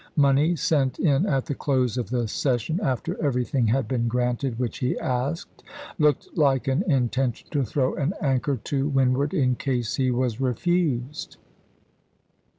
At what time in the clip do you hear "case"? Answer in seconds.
9.53-9.97